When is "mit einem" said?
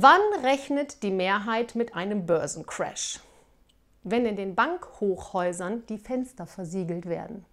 1.74-2.24